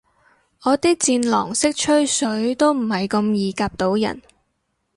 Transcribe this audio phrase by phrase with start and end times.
[0.63, 4.19] 我啲戰狼式吹水都唔係咁易夾到人